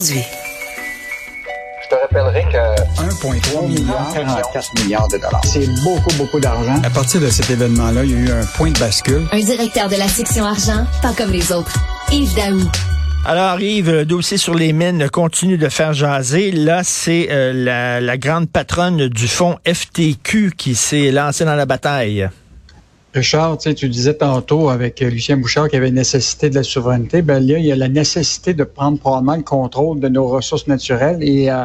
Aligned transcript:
Je 0.00 0.14
te 1.90 1.94
rappellerai 2.00 2.44
que 2.44 3.02
1,3 3.02 3.66
milliard, 3.66 4.12
44 4.14 4.80
milliards 4.80 5.08
de 5.08 5.16
dollars. 5.16 5.40
C'est 5.44 5.66
beaucoup, 5.82 6.14
beaucoup 6.16 6.38
d'argent. 6.38 6.80
À 6.84 6.90
partir 6.90 7.20
de 7.20 7.28
cet 7.28 7.50
événement-là, 7.50 8.04
il 8.04 8.12
y 8.12 8.14
a 8.14 8.18
eu 8.18 8.30
un 8.30 8.46
point 8.56 8.70
de 8.70 8.78
bascule. 8.78 9.26
Un 9.32 9.40
directeur 9.40 9.88
de 9.88 9.96
la 9.96 10.06
section 10.06 10.44
argent, 10.44 10.86
pas 11.02 11.12
comme 11.14 11.32
les 11.32 11.50
autres. 11.50 11.74
Yves 12.12 12.32
Daou. 12.36 12.60
Alors 13.26 13.58
Yves, 13.60 13.90
le 13.90 14.04
dossier 14.04 14.36
sur 14.36 14.54
les 14.54 14.72
mines 14.72 15.10
continue 15.10 15.58
de 15.58 15.68
faire 15.68 15.92
jaser. 15.94 16.52
Là, 16.52 16.82
c'est 16.84 17.26
euh, 17.32 17.52
la, 17.52 18.00
la 18.00 18.16
grande 18.18 18.48
patronne 18.48 19.08
du 19.08 19.26
fonds 19.26 19.58
FTQ 19.66 20.52
qui 20.56 20.76
s'est 20.76 21.10
lancée 21.10 21.44
dans 21.44 21.56
la 21.56 21.66
bataille. 21.66 22.28
Richard, 23.14 23.56
tu, 23.56 23.70
sais, 23.70 23.74
tu 23.74 23.88
disais 23.88 24.14
tantôt 24.14 24.68
avec 24.68 25.00
euh, 25.00 25.08
Lucien 25.08 25.38
Bouchard 25.38 25.68
qu'il 25.68 25.74
y 25.74 25.76
avait 25.78 25.90
nécessité 25.90 26.50
de 26.50 26.54
la 26.54 26.62
souveraineté. 26.62 27.22
Ben 27.22 27.40
là, 27.40 27.58
il 27.58 27.64
y 27.64 27.72
a 27.72 27.76
la 27.76 27.88
nécessité 27.88 28.52
de 28.52 28.64
prendre 28.64 28.98
probablement 28.98 29.36
le 29.36 29.42
contrôle 29.42 29.98
de 29.98 30.08
nos 30.08 30.26
ressources 30.28 30.66
naturelles. 30.66 31.18
Et 31.22 31.50
euh, 31.50 31.64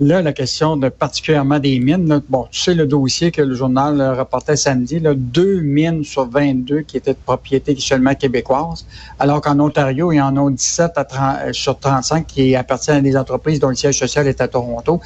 là, 0.00 0.20
la 0.22 0.32
question 0.32 0.76
de 0.76 0.88
particulièrement 0.88 1.58
des 1.58 1.78
mines. 1.78 2.20
bon, 2.28 2.48
tu 2.50 2.60
sais 2.60 2.74
le 2.74 2.86
dossier 2.86 3.30
que 3.30 3.42
le 3.42 3.54
journal 3.54 4.00
rapportait 4.00 4.56
samedi, 4.56 4.98
là, 4.98 5.14
deux 5.14 5.60
mines 5.60 6.02
sur 6.02 6.28
22 6.28 6.80
qui 6.80 6.96
étaient 6.96 7.12
de 7.12 7.18
propriété 7.24 7.76
seulement 7.78 8.14
québécoise, 8.14 8.86
alors 9.18 9.40
qu'en 9.40 9.60
Ontario, 9.60 10.10
il 10.10 10.16
y 10.16 10.20
en 10.20 10.36
a 10.36 10.50
17 10.50 10.92
à 10.96 11.04
30, 11.04 11.36
euh, 11.42 11.52
sur 11.52 11.78
35 11.78 12.26
qui 12.26 12.56
appartiennent 12.56 12.96
à 12.96 13.02
des 13.02 13.16
entreprises 13.16 13.60
dont 13.60 13.68
le 13.68 13.74
siège 13.76 13.98
social 13.98 14.26
est 14.26 14.40
à 14.40 14.48
Toronto. 14.48 15.00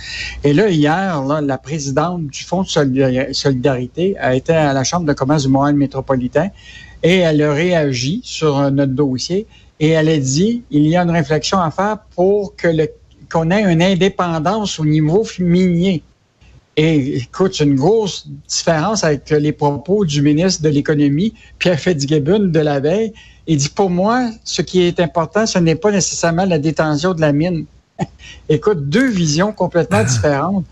Et 0.45 0.55
là, 0.55 0.69
hier, 0.69 1.23
la 1.23 1.59
présidente 1.59 2.27
du 2.28 2.42
Fonds 2.42 2.62
de 2.62 2.69
solidarité 3.33 4.16
a 4.19 4.34
été 4.34 4.55
à 4.55 4.73
la 4.73 4.84
Chambre 4.84 5.06
de 5.06 5.12
commerce 5.12 5.42
du 5.42 5.48
Montréal 5.48 5.73
métropolitain 5.77 6.51
et 7.02 7.19
elle 7.19 7.42
a 7.42 7.52
réagi 7.52 8.20
sur 8.24 8.70
notre 8.70 8.92
dossier 8.92 9.46
et 9.80 9.91
elle 9.91 10.09
a 10.09 10.19
dit 10.19 10.62
il 10.70 10.87
y 10.87 10.97
a 10.97 11.02
une 11.02 11.10
réflexion 11.10 11.59
à 11.60 11.70
faire 11.70 11.98
pour 12.14 12.56
que 12.56 12.69
le 12.69 12.88
qu'on 13.30 13.50
ait 13.50 13.62
une 13.62 13.83
indépendance 13.83 14.78
au 14.78 14.84
niveau 14.84 15.27
minier. 15.41 16.02
Et 16.77 17.17
écoute, 17.19 17.55
c'est 17.56 17.64
une 17.64 17.77
grosse 17.77 18.28
différence 18.48 19.05
avec 19.05 19.30
les 19.30 19.52
propos 19.52 20.05
du 20.05 20.22
ministre 20.22 20.62
de 20.62 20.69
l'Économie, 20.69 21.34
Pierre 21.58 21.78
Fitzgibbon, 21.78 22.50
de 22.50 22.61
la 22.61 22.80
veille. 22.80 23.12
Il 23.47 23.58
dit, 23.58 23.69
pour 23.69 23.91
moi, 23.91 24.30
ce 24.45 24.62
qui 24.62 24.83
est 24.83 24.98
important, 25.00 25.47
ce 25.47 25.58
n'est 25.58 25.75
pas 25.75 25.91
nécessairement 25.91 26.45
la 26.45 26.58
détention 26.58 27.14
de 27.14 27.20
la 27.20 27.33
mine. 27.33 27.67
écoute, 28.48 28.89
deux 28.89 29.08
visions 29.08 29.52
complètement 29.52 30.02
différentes 30.14 30.64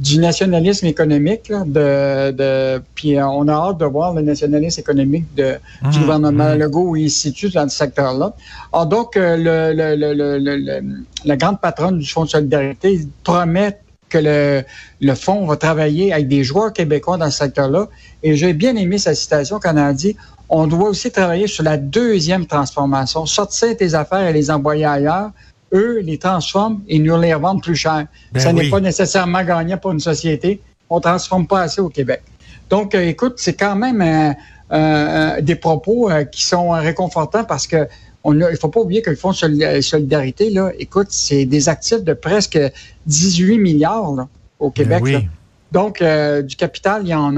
du 0.00 0.18
nationalisme 0.18 0.86
économique, 0.86 1.50
de, 1.50 2.30
de, 2.30 2.82
puis 2.94 3.20
on 3.20 3.46
a 3.48 3.52
hâte 3.52 3.78
de 3.78 3.84
voir 3.84 4.14
le 4.14 4.22
nationalisme 4.22 4.80
économique 4.80 5.26
de, 5.34 5.56
du 5.82 5.98
mmh, 5.98 6.00
gouvernement 6.00 6.54
mmh. 6.54 6.58
Legault 6.58 6.88
où 6.90 6.96
il 6.96 7.10
se 7.10 7.20
situe 7.20 7.50
dans 7.50 7.68
ce 7.68 7.76
secteur-là. 7.76 8.34
Alors 8.72 8.86
donc, 8.86 9.16
euh, 9.16 9.36
le, 9.36 9.74
le, 9.74 10.38
le, 10.38 10.82
la 11.24 11.36
grande 11.36 11.60
patronne 11.60 11.98
du 11.98 12.08
Fonds 12.08 12.24
de 12.24 12.30
solidarité 12.30 13.06
promet 13.24 13.78
que 14.08 14.18
le, 14.18 14.62
le 15.00 15.14
fonds 15.14 15.46
va 15.46 15.56
travailler 15.56 16.12
avec 16.12 16.28
des 16.28 16.44
joueurs 16.44 16.72
québécois 16.72 17.16
dans 17.16 17.30
ce 17.30 17.38
secteur-là. 17.38 17.88
Et 18.22 18.36
j'ai 18.36 18.54
bien 18.54 18.74
aimé 18.76 18.98
sa 18.98 19.14
citation 19.14 19.60
quand 19.62 19.70
elle 19.72 19.78
a 19.78 19.92
dit 19.92 20.16
on 20.48 20.66
doit 20.66 20.88
aussi 20.88 21.12
travailler 21.12 21.46
sur 21.46 21.62
la 21.62 21.76
deuxième 21.76 22.44
transformation, 22.44 23.24
sortir 23.24 23.76
tes 23.76 23.94
affaires 23.94 24.26
et 24.26 24.32
les 24.32 24.50
envoyer 24.50 24.84
ailleurs 24.84 25.30
eux 25.72 26.00
les 26.00 26.18
transforment 26.18 26.80
et 26.88 26.98
nous 26.98 27.18
les 27.20 27.34
revendent 27.34 27.62
plus 27.62 27.76
cher. 27.76 28.06
Ben 28.32 28.40
ça 28.40 28.52
n'est 28.52 28.68
pas 28.68 28.80
nécessairement 28.80 29.44
gagnant 29.44 29.76
pour 29.78 29.92
une 29.92 30.00
société. 30.00 30.60
On 30.88 30.96
ne 30.96 31.02
transforme 31.02 31.46
pas 31.46 31.62
assez 31.62 31.80
au 31.80 31.88
Québec. 31.88 32.22
Donc, 32.70 32.94
euh, 32.94 33.02
écoute, 33.02 33.34
c'est 33.36 33.54
quand 33.54 33.76
même 33.76 34.00
euh, 34.00 34.32
euh, 34.72 35.40
des 35.40 35.56
propos 35.56 36.10
qui 36.30 36.44
sont 36.44 36.70
réconfortants 36.70 37.44
parce 37.44 37.66
que 37.66 37.88
on 38.22 38.38
il 38.38 38.56
faut 38.60 38.68
pas 38.68 38.80
oublier 38.80 39.00
que 39.00 39.10
le 39.10 39.16
Fonds 39.16 39.32
solidarité, 39.32 40.50
là, 40.50 40.70
écoute, 40.78 41.08
c'est 41.10 41.46
des 41.46 41.68
actifs 41.70 42.04
de 42.04 42.12
presque 42.12 42.58
18 43.06 43.58
milliards 43.58 44.26
au 44.58 44.68
ben 44.68 44.72
Québec. 44.72 45.28
Donc, 45.72 46.02
du 46.44 46.56
capital, 46.56 47.02
il 47.04 47.08
y 47.08 47.14
en 47.14 47.34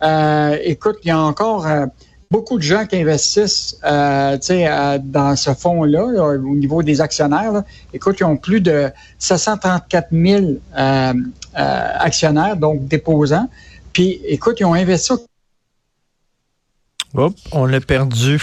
a. 0.00 0.56
écoute, 0.62 0.98
il 1.02 1.08
y 1.08 1.10
a 1.10 1.18
encore 1.18 1.66
beaucoup 2.30 2.58
de 2.58 2.62
gens 2.62 2.86
qui 2.86 2.96
investissent 2.96 3.76
euh, 3.84 4.38
euh, 4.50 4.98
dans 5.02 5.34
ce 5.34 5.52
fonds-là, 5.52 6.04
au 6.04 6.54
niveau 6.54 6.82
des 6.82 7.00
actionnaires. 7.00 7.64
Écoute, 7.92 8.16
ils 8.20 8.24
ont 8.24 8.36
plus 8.36 8.60
de 8.60 8.90
734 9.18 10.08
000 10.12 10.44
euh, 10.78 11.12
actionnaires, 11.52 12.56
donc 12.56 12.86
déposants. 12.86 13.48
Puis, 13.92 14.20
écoute, 14.26 14.60
ils 14.60 14.64
ont 14.64 14.74
investi. 14.74 15.14
Hop, 17.14 17.34
on 17.50 17.66
l'a 17.66 17.80
perdu. 17.80 18.40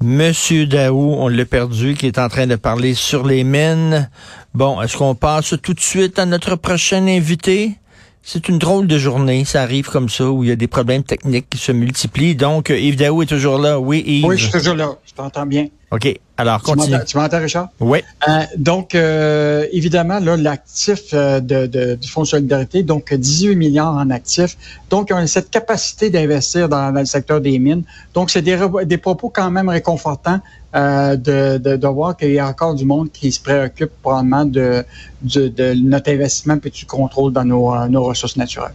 Monsieur 0.00 0.66
Daou, 0.66 1.14
on 1.18 1.28
l'a 1.28 1.44
perdu, 1.44 1.94
qui 1.94 2.06
est 2.06 2.18
en 2.18 2.28
train 2.28 2.46
de 2.46 2.56
parler 2.56 2.94
sur 2.94 3.26
les 3.26 3.42
mines. 3.42 4.08
Bon, 4.54 4.80
est-ce 4.80 4.96
qu'on 4.96 5.16
passe 5.16 5.54
tout 5.60 5.74
de 5.74 5.80
suite 5.80 6.20
à 6.20 6.26
notre 6.26 6.54
prochain 6.54 7.04
invité? 7.08 7.78
C'est 8.26 8.48
une 8.48 8.58
drôle 8.58 8.86
de 8.86 8.96
journée. 8.96 9.44
Ça 9.44 9.62
arrive 9.62 9.90
comme 9.90 10.08
ça, 10.08 10.30
où 10.30 10.42
il 10.42 10.48
y 10.48 10.52
a 10.52 10.56
des 10.56 10.66
problèmes 10.66 11.02
techniques 11.02 11.50
qui 11.50 11.58
se 11.58 11.72
multiplient. 11.72 12.34
Donc, 12.34 12.70
euh, 12.70 12.78
Yves 12.78 12.96
Daou 12.96 13.20
est 13.22 13.26
toujours 13.26 13.58
là. 13.58 13.78
Oui, 13.78 14.02
Yves. 14.06 14.24
Oui, 14.24 14.38
je 14.38 14.44
suis 14.44 14.52
toujours 14.52 14.74
là. 14.74 14.96
Je 15.04 15.12
t'entends 15.12 15.44
bien. 15.44 15.66
OK. 15.90 16.18
Alors, 16.36 16.62
continue. 16.62 16.96
Tu 17.06 17.16
m'entends, 17.16 17.38
Richard? 17.38 17.68
Oui. 17.78 18.00
Euh, 18.28 18.40
donc, 18.56 18.94
euh, 18.96 19.66
évidemment, 19.70 20.18
là, 20.18 20.36
l'actif 20.36 21.00
euh, 21.12 21.38
de, 21.38 21.66
de, 21.66 21.94
du 21.94 22.08
Fonds 22.08 22.22
de 22.22 22.26
solidarité, 22.26 22.82
donc 22.82 23.14
18 23.14 23.54
milliards 23.54 23.94
en 23.94 24.10
actifs. 24.10 24.56
Donc, 24.90 25.10
ils 25.10 25.14
ont 25.14 25.26
cette 25.28 25.50
capacité 25.50 26.10
d'investir 26.10 26.68
dans, 26.68 26.92
dans, 26.92 27.00
le 27.00 27.06
secteur 27.06 27.40
des 27.40 27.56
mines. 27.60 27.84
Donc, 28.14 28.30
c'est 28.30 28.42
des, 28.42 28.58
des 28.84 28.98
propos 28.98 29.28
quand 29.28 29.50
même 29.50 29.68
réconfortants 29.68 30.40
euh, 30.74 31.14
de, 31.14 31.58
de, 31.58 31.76
de, 31.76 31.86
voir 31.86 32.16
qu'il 32.16 32.32
y 32.32 32.40
a 32.40 32.48
encore 32.48 32.74
du 32.74 32.84
monde 32.84 33.12
qui 33.12 33.30
se 33.30 33.40
préoccupe 33.40 33.92
probablement 34.02 34.44
de, 34.44 34.84
de, 35.22 35.46
de 35.46 35.74
notre 35.74 36.10
investissement 36.10 36.56
et 36.64 36.70
du 36.70 36.84
contrôle 36.84 37.32
dans 37.32 37.44
nos, 37.44 37.86
nos 37.86 38.02
ressources 38.02 38.36
naturelles. 38.36 38.74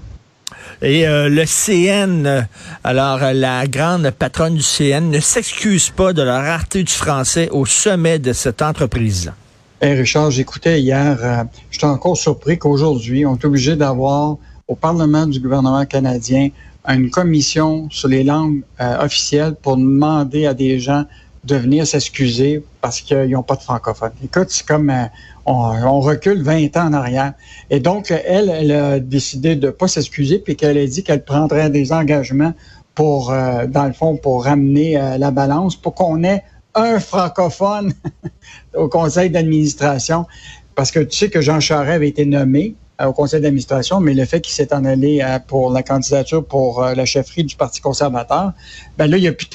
Et 0.82 1.06
euh, 1.06 1.28
le 1.28 1.44
CN, 1.46 2.48
alors 2.86 3.20
la 3.34 3.68
grande 3.68 4.12
patronne 4.12 4.56
du 4.56 4.64
CN, 4.64 5.10
ne 5.10 5.20
s'excuse 5.20 5.90
pas 5.90 6.14
de 6.14 6.22
la 6.22 6.42
rareté 6.42 6.84
du 6.84 6.94
français 6.94 7.50
au 7.52 7.66
sommet 7.66 8.18
de 8.18 8.32
cette 8.32 8.62
entreprise. 8.62 9.30
Hey 9.82 9.96
Richard, 9.96 10.32
j'écoutais 10.32 10.80
hier, 10.80 11.18
euh, 11.22 11.44
j'étais 11.70 11.86
encore 11.86 12.16
surpris 12.16 12.58
qu'aujourd'hui, 12.58 13.26
on 13.26 13.36
est 13.36 13.44
obligé 13.44 13.76
d'avoir 13.76 14.38
au 14.70 14.76
Parlement 14.76 15.28
du 15.28 15.42
gouvernement 15.42 15.86
canadien 15.86 16.50
une 16.88 17.10
commission 17.10 17.90
sur 17.90 18.08
les 18.08 18.24
langues 18.24 18.62
euh, 18.80 19.04
officielles 19.04 19.56
pour 19.62 19.76
demander 19.76 20.46
à 20.46 20.54
des 20.54 20.80
gens 20.80 21.04
de 21.44 21.56
venir 21.56 21.88
s'excuser 21.88 22.64
parce 22.82 23.02
qu'ils 23.02 23.30
n'ont 23.30 23.44
pas 23.44 23.56
de 23.56 23.62
francophone. 23.62 24.12
Écoute, 24.24 24.48
c'est 24.50 24.66
comme 24.66 24.90
euh, 24.90 25.06
on, 25.46 26.00
recule 26.00 26.44
20 26.44 26.76
ans 26.78 26.88
en 26.88 26.94
arrière. 26.94 27.34
Et 27.70 27.80
donc, 27.80 28.12
elle, 28.12 28.50
elle 28.50 28.72
a 28.72 29.00
décidé 29.00 29.56
de 29.56 29.70
pas 29.70 29.88
s'excuser 29.88 30.40
puis 30.40 30.56
qu'elle 30.56 30.78
a 30.78 30.86
dit 30.86 31.04
qu'elle 31.04 31.24
prendrait 31.24 31.70
des 31.70 31.92
engagements 31.94 32.54
pour, 32.94 33.32
euh, 33.32 33.68
dans 33.68 33.86
le 33.86 33.94
fond, 33.94 34.18
pour 34.18 34.44
ramener 34.46 34.98
euh, 34.98 35.18
la 35.18 35.32
balance, 35.32 35.76
pour 35.76 35.96
qu'on 35.96 36.24
ait 36.24 36.44
un 36.76 37.00
francophone 37.00 37.94
au 38.76 38.90
conseil 38.90 39.30
d'administration. 39.30 40.26
Parce 40.76 40.92
que 40.92 41.00
tu 41.00 41.18
sais 41.18 41.30
que 41.30 41.42
Jean 41.42 41.60
Charest 41.60 41.96
avait 41.96 42.10
été 42.10 42.26
nommé 42.26 42.76
au 43.04 43.14
conseil 43.14 43.40
d'administration, 43.40 44.02
mais 44.02 44.14
le 44.14 44.26
fait 44.26 44.42
qu'il 44.42 44.54
s'est 44.54 44.74
en 44.74 44.84
allé 44.84 45.26
pour 45.48 45.72
la 45.72 45.84
candidature 45.84 46.46
pour 46.46 46.84
la 46.84 47.06
chefferie 47.06 47.46
du 47.46 47.56
Parti 47.56 47.80
conservateur, 47.80 48.52
ben 48.98 49.08
là, 49.08 49.16
il 49.16 49.22
n'y 49.22 49.28
a 49.28 49.32
plus 49.32 49.46
de 49.46 49.52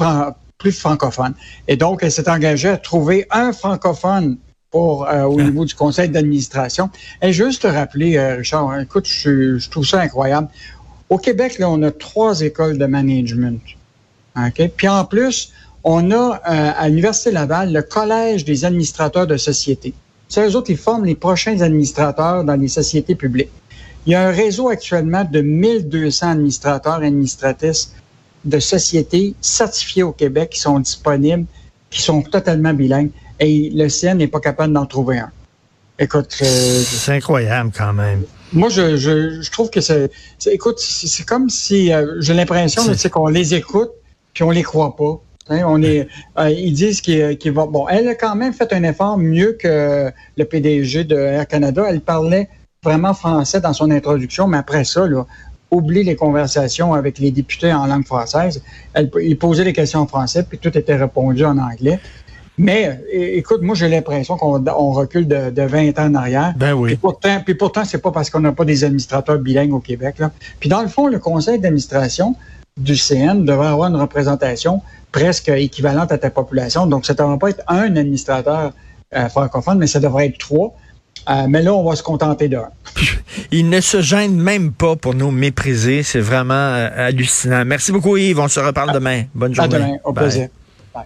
plus 0.59 0.73
francophone. 0.73 1.35
Et 1.69 1.77
donc, 1.77 2.03
elle 2.03 2.13
s'est 2.13 2.29
engagée 2.29 2.69
à 2.69 2.77
trouver 2.77 3.27
un 3.31 3.53
francophone 3.53 4.39
pour, 4.71 5.09
euh, 5.09 5.23
au 5.23 5.41
niveau 5.41 5.65
du 5.65 5.75
conseil 5.75 6.09
d'administration. 6.09 6.91
Et 7.23 7.33
juste 7.33 7.63
te 7.63 7.67
rappeler, 7.69 8.17
euh, 8.17 8.37
Richard, 8.37 8.71
hein, 8.71 8.81
écoute, 8.81 9.07
je, 9.07 9.59
je, 9.59 9.71
trouve 9.71 9.87
ça 9.87 10.01
incroyable. 10.01 10.49
Au 11.09 11.19
Québec, 11.19 11.59
là, 11.59 11.71
on 11.71 11.81
a 11.83 11.91
trois 11.91 12.41
écoles 12.41 12.79
de 12.79 12.87
management. 12.87 13.61
OK? 14.37 14.71
Puis 14.77 14.89
en 14.89 15.05
plus, 15.05 15.53
on 15.85 16.11
a 16.11 16.41
euh, 16.49 16.73
à 16.77 16.89
l'Université 16.89 17.31
Laval 17.31 17.73
le 17.73 17.83
Collège 17.83 18.45
des 18.45 18.65
administrateurs 18.65 19.27
de 19.27 19.37
sociétés. 19.37 19.95
C'est 20.29 20.49
eux 20.49 20.57
autres 20.57 20.67
qui 20.67 20.77
forment 20.77 21.05
les 21.05 21.15
prochains 21.15 21.61
administrateurs 21.61 22.43
dans 22.43 22.57
les 22.57 22.69
sociétés 22.69 23.15
publiques. 23.15 23.53
Il 24.07 24.13
y 24.13 24.15
a 24.17 24.27
un 24.27 24.33
réseau 24.33 24.69
actuellement 24.69 25.25
de 25.25 25.41
1200 25.41 26.31
administrateurs 26.31 27.03
et 27.03 27.07
administratrices 27.07 27.95
de 28.45 28.59
sociétés 28.59 29.35
certifiées 29.41 30.03
au 30.03 30.13
Québec 30.13 30.51
qui 30.51 30.61
sont 30.61 30.79
disponibles, 30.79 31.47
qui 31.91 32.03
sont 32.03 32.23
totalement 32.23 32.75
bilingues, 32.75 33.11
et 33.41 33.71
le 33.75 33.89
CN 33.89 34.15
n'est 34.19 34.29
pas 34.29 34.41
capable 34.41 34.73
d'en 34.73 34.87
trouver 34.87 35.19
un. 35.19 35.31
Écoute, 35.99 36.37
euh, 36.43 36.45
c'est 36.45 37.13
incroyable 37.13 37.71
quand 37.77 37.93
même. 37.93 38.25
Moi, 38.53 38.69
je, 38.69 38.97
je, 38.97 39.41
je 39.41 39.51
trouve 39.51 39.71
que 39.71 39.81
c'est, 39.81 40.11
écoute, 40.47 40.79
c'est 40.79 41.25
comme 41.25 41.49
si 41.49 41.93
euh, 41.93 42.21
j'ai 42.21 42.35
l'impression, 42.35 42.83
qu'on 43.11 43.29
les 43.29 43.55
écoute 43.55 43.91
puis 44.33 44.43
on 44.43 44.51
les 44.51 44.63
croit 44.63 44.97
pas. 44.97 45.21
Hein, 45.49 45.63
on 45.67 45.83
est, 45.83 46.09
euh, 46.39 46.51
ils 46.51 46.73
disent 46.73 47.01
qu'ils 47.01 47.39
qu 47.39 47.51
vont. 47.51 47.67
Bon, 47.67 47.87
elle 47.89 48.09
a 48.09 48.15
quand 48.15 48.35
même 48.35 48.53
fait 48.53 48.73
un 48.73 48.83
effort 48.83 49.19
mieux 49.19 49.53
que 49.53 50.11
le 50.37 50.45
PDG 50.45 51.05
de 51.05 51.17
Air 51.17 51.47
Canada. 51.47 51.85
Elle 51.89 52.01
parlait 52.01 52.49
vraiment 52.83 53.15
français 53.15 53.61
dans 53.61 53.73
son 53.73 53.91
introduction, 53.91 54.47
mais 54.49 54.59
après 54.59 54.85
ça, 54.85 55.07
là, 55.07 55.27
oublie 55.75 56.05
les 56.05 56.17
conversations 56.17 56.95
avec 56.95 57.19
les 57.19 57.31
députés 57.31 57.73
en 57.73 57.87
langue 57.87 58.07
française. 58.07 58.63
Elle, 58.95 59.11
il 59.23 59.39
posait 59.39 59.65
des 59.65 59.73
questions 59.73 60.01
en 60.01 60.07
français, 60.07 60.45
puis 60.49 60.59
tout 60.59 60.77
était 60.77 60.97
répondu 60.97 61.45
en 61.45 61.59
anglais. 61.59 61.99
Mais 62.57 63.01
écoute, 63.13 63.63
moi 63.63 63.75
j'ai 63.75 63.89
l'impression 63.89 64.37
qu'on 64.37 64.93
recule 64.93 65.27
de, 65.27 65.63
20 65.63 65.99
ans 65.99 66.07
en 66.07 66.15
arrière. 66.15 66.55
Ben 66.57 66.73
oui. 66.73 66.91
Puis 66.91 66.97
pourtant, 66.99 67.41
puis 67.45 67.55
pourtant 67.55 67.85
c'est 67.85 68.01
pas 68.01 68.13
parce 68.13 68.31
qu'on 68.31 68.41
n'a 68.41 68.53
pas 68.53 68.65
des 68.65 68.85
administrateurs 68.85 69.39
bilingues 69.39 69.75
au 69.75 69.81
Québec. 69.81 70.17
Là. 70.21 70.31
Puis 70.61 70.69
dans 70.69 70.83
le 70.83 70.89
fond, 70.89 71.09
le 71.09 71.19
conseil 71.19 71.59
d'administration 71.59 72.37
du 72.77 72.97
CN 72.97 73.45
devrait 73.45 73.69
avoir 73.69 73.89
une 73.89 73.97
représentation 73.97 74.83
presque 75.13 75.49
équivalente 75.49 76.11
à 76.11 76.19
ta 76.19 76.31
population. 76.31 76.87
Donc, 76.87 77.07
ça 77.07 77.13
ne 77.13 77.19
devrait 77.19 77.39
pas 77.39 77.51
être 77.51 77.63
un 77.69 77.97
administrateur 77.97 78.73
euh, 79.15 79.29
francophone, 79.29 79.79
mais 79.79 79.87
ça 79.87 80.01
devrait 80.01 80.27
être 80.27 80.39
trois. 80.39 80.75
Euh, 81.29 81.47
mais 81.49 81.63
là, 81.63 81.75
on 81.75 81.89
va 81.89 81.97
se 81.97 82.03
contenter 82.03 82.49
d'un. 82.49 82.69
Il 83.51 83.69
ne 83.69 83.81
se 83.81 84.03
gêne 84.03 84.37
même 84.37 84.73
pas 84.73 84.97
pour 84.97 85.15
nous 85.15 85.31
mépriser. 85.31 86.03
C'est 86.03 86.21
vraiment 86.21 86.55
euh, 86.55 87.09
hallucinant. 87.09 87.65
Merci 87.65 87.93
beaucoup, 87.93 88.17
Yves. 88.17 88.39
On 88.39 88.49
se 88.49 88.61
reparle 88.61 88.93
demain. 88.93 89.25
Bonne 89.35 89.55
journée. 89.55 89.75
À 89.75 89.79
demain. 89.79 89.97
Au 90.05 90.13
plaisir. 90.13 90.49